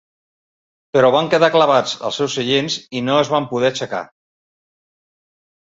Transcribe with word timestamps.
Però 0.95 1.11
van 1.15 1.29
quedar 1.33 1.49
clavats 1.57 1.93
als 2.09 2.17
seus 2.21 2.39
seients 2.39 2.79
i 3.01 3.05
no 3.13 3.21
es 3.27 3.31
van 3.37 3.49
poder 3.55 3.73
aixecar. 3.73 4.03